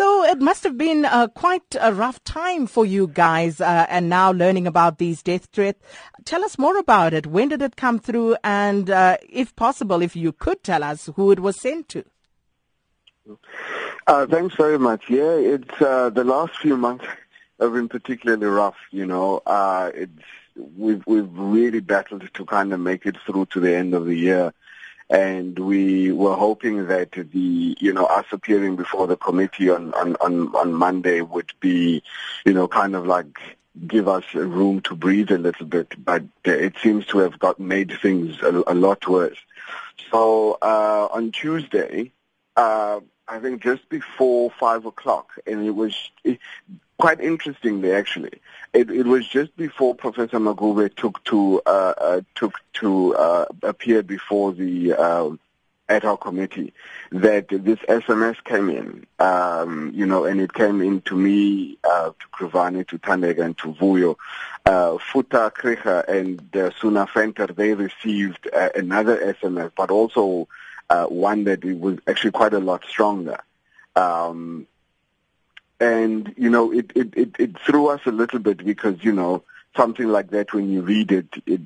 [0.00, 4.08] So it must have been uh, quite a rough time for you guys, uh, and
[4.08, 5.78] now learning about these death threats.
[6.24, 7.26] Tell us more about it.
[7.26, 11.32] When did it come through, and uh, if possible, if you could tell us who
[11.32, 12.06] it was sent to.
[14.06, 15.02] Uh, thanks very much.
[15.10, 17.04] Yeah, it's uh, the last few months
[17.60, 18.78] have been particularly rough.
[18.90, 20.22] You know, uh, it's
[20.78, 24.16] we've we've really battled to kind of make it through to the end of the
[24.16, 24.54] year,
[25.10, 30.16] and we were hoping that the you know us appearing before the committee on on
[30.20, 32.02] on, on Monday would be,
[32.46, 33.38] you know, kind of like
[33.86, 37.92] give us room to breathe a little bit, but it seems to have got made
[38.00, 39.38] things a, a lot worse.
[40.10, 42.12] So uh, on Tuesday,
[42.56, 46.38] uh, I think just before five o'clock, and it was it,
[47.00, 48.40] quite interestingly actually.
[48.72, 54.02] It, it was just before Professor Maguvhe took to uh, uh, took to uh, appear
[54.02, 55.30] before the uh,
[55.88, 56.72] ad hoc committee
[57.10, 62.10] that this SMS came in, um, you know, and it came in to me, uh,
[62.10, 64.16] to Krivani, to Thandeka, and to Vuyo.
[64.64, 70.46] Uh, Foeta Krige and uh, Suna Venter, they received uh, another SMS, but also
[70.88, 73.40] uh, one that was actually quite a lot stronger.
[73.96, 74.68] Um,
[75.80, 79.42] and you know, it, it, it, it threw us a little bit because you know
[79.76, 81.62] something like that when you read it, it,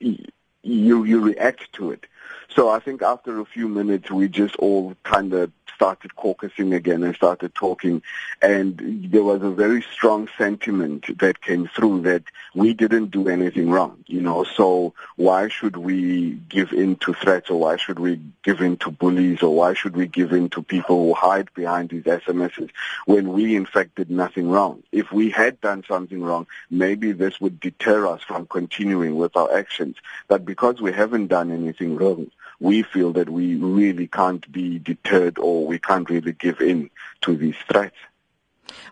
[0.00, 0.32] it
[0.62, 2.06] you you react to it.
[2.54, 7.02] So I think after a few minutes, we just all kind of started caucusing again
[7.02, 8.02] and started talking.
[8.42, 12.22] And there was a very strong sentiment that came through that
[12.54, 17.50] we didn't do anything wrong, you know, so why should we give in to threats
[17.50, 20.62] or why should we give in to bullies or why should we give in to
[20.62, 22.70] people who hide behind these SMSs
[23.06, 24.82] when we in fact did nothing wrong?
[24.92, 29.56] If we had done something wrong, maybe this would deter us from continuing with our
[29.56, 29.96] actions.
[30.28, 32.30] But because we haven't done anything wrong,
[32.60, 36.90] we feel that we really can't be deterred or we can't really give in
[37.22, 37.96] to these threats.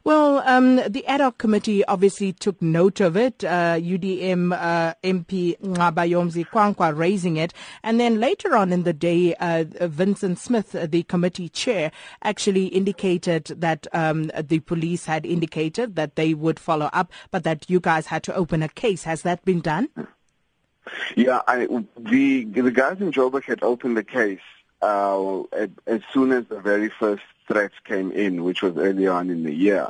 [0.05, 3.45] Well, um, the ad hoc committee obviously took note of it.
[3.45, 7.53] Uh, UDM uh, MP Nqabayomzi Kwankwa raising it,
[7.83, 11.91] and then later on in the day, uh, Vincent Smith, the committee chair,
[12.23, 17.69] actually indicated that um, the police had indicated that they would follow up, but that
[17.69, 19.05] you guys had to open a case.
[19.05, 19.89] Has that been done?
[21.17, 21.67] Yeah, I,
[21.97, 24.39] the the guys in Joburg had opened the case
[24.83, 29.31] uh, as, as soon as the very first threats came in, which was earlier on
[29.31, 29.89] in the year.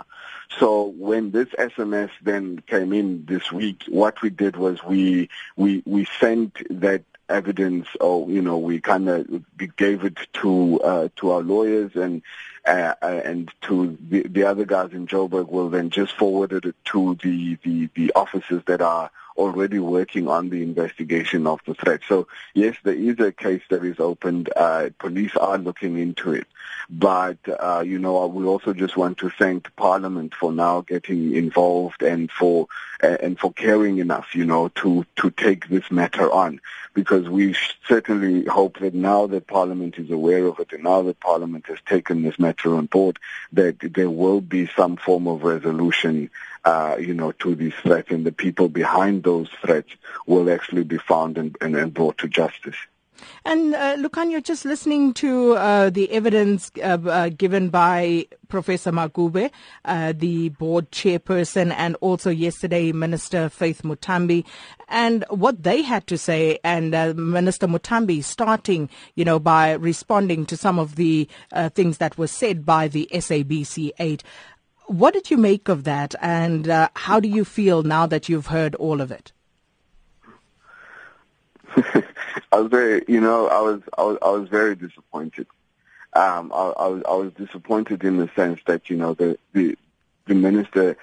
[0.61, 5.83] So when this SMS then came in this week, what we did was we we
[5.85, 9.27] we sent that evidence, or you know, we kind of
[9.77, 12.23] gave it to uh, to our lawyers and
[12.65, 16.77] uh, uh, and to the, the other guys in Joburg will then just forwarded it
[16.87, 22.01] to the, the, the officers that are already working on the investigation of the threat.
[22.09, 24.51] So yes, there is a case that is opened.
[24.55, 26.47] Uh, police are looking into it.
[26.89, 32.03] But, uh, you know, we also just want to thank Parliament for now getting involved
[32.03, 32.69] and for,
[33.01, 36.61] and for caring enough, you know, to, to take this matter on.
[36.95, 37.55] Because we
[37.87, 41.79] certainly hope that now that Parliament is aware of it and now that Parliament has
[41.87, 43.19] taken this matter on board,
[43.53, 46.31] that there will be some form of resolution
[46.67, 49.91] uh, you know, to this threat and the people behind those threats
[50.27, 52.77] will actually be found and, and, and brought to justice.
[53.45, 59.51] And uh, Lukhanyo, just listening to uh, the evidence uh, uh, given by Professor Maguvhe,
[59.85, 64.45] uh, the board chairperson, and also yesterday Minister Faith Muthambi,
[64.89, 70.47] and what they had to say, and uh, Minister Muthambi starting, you know, by responding
[70.47, 71.29] to some of the
[71.75, 74.23] things that were said by the SABC 8.
[74.87, 78.47] What did you make of that, and uh, how do you feel now that you've
[78.47, 79.33] heard all of it?
[82.53, 85.47] I was very, you know, I was, I was, I was very disappointed.
[86.13, 89.77] Um, I, I was, I was disappointed in the sense that, you know, the, the,
[90.27, 90.97] the minister,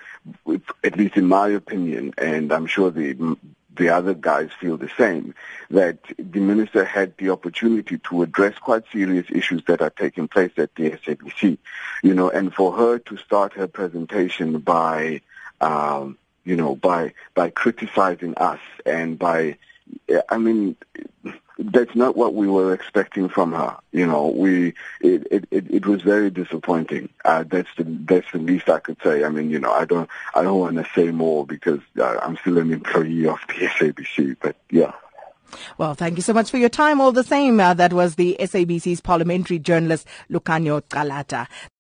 [0.84, 3.38] at least in my opinion, and I'm sure the
[3.76, 5.34] the other guys feel the same,
[5.70, 10.52] that the minister had the opportunity to address quite serious issues that are taking place
[10.58, 11.58] at the SABC,
[12.04, 15.22] you know, and for her to start her presentation by,
[15.62, 19.58] um, you know, by, by criticizing us and by,
[20.30, 20.76] I mean,
[21.58, 23.78] that's not what we were expecting from her.
[23.92, 27.10] You know, we it it, it, was very disappointing.
[27.24, 29.24] Uh, that's the that's the least I could say.
[29.24, 32.38] I mean, you know, I don't I don't want to say more because uh, I'm
[32.38, 34.38] still an employee of the SABC.
[34.42, 34.94] But yeah.
[35.78, 37.00] Well, thank you so much for your time.
[37.00, 41.48] All the same, uh, that was the SABC's parliamentary journalist Lukhanyo Calata.